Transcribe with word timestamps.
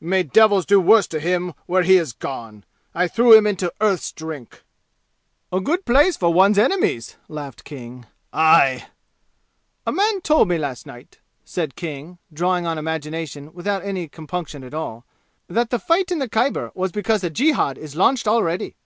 May 0.00 0.22
devils 0.22 0.66
do 0.66 0.78
worse 0.80 1.08
to 1.08 1.18
him 1.18 1.52
where 1.66 1.82
he 1.82 1.96
has 1.96 2.12
gone! 2.12 2.62
I 2.94 3.08
threw 3.08 3.32
him 3.36 3.44
into 3.44 3.72
Earth's 3.80 4.12
Drink!" 4.12 4.62
"A 5.50 5.58
good 5.60 5.84
place 5.84 6.16
for 6.16 6.32
one's 6.32 6.58
enemies!" 6.58 7.16
laughed 7.26 7.64
King. 7.64 8.06
"Aye!" 8.32 8.86
"A 9.84 9.90
man 9.90 10.20
told 10.20 10.46
me 10.46 10.58
last 10.58 10.86
night," 10.86 11.18
said 11.44 11.74
King, 11.74 12.18
drawing 12.32 12.66
on 12.68 12.78
imagination 12.78 13.52
without 13.52 13.82
any 13.82 14.06
compunction 14.06 14.62
at 14.62 14.74
all, 14.74 15.06
"that 15.48 15.70
the 15.70 15.80
fight 15.80 16.12
in 16.12 16.20
the 16.20 16.28
Khyber 16.28 16.70
was 16.76 16.92
because 16.92 17.24
a 17.24 17.28
jihad 17.28 17.76
is 17.76 17.96
launched 17.96 18.26
aleady." 18.28 18.76